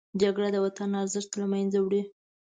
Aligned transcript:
جګړه 0.21 0.49
د 0.53 0.57
وطن 0.65 0.89
ارزښت 1.01 1.31
له 1.41 1.45
منځه 1.53 1.77
وړي 1.81 2.01